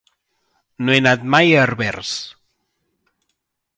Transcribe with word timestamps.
No 0.87 0.95
he 0.95 0.97
anat 1.01 1.27
mai 1.35 1.53
a 1.57 1.59
Herbers. 1.67 2.15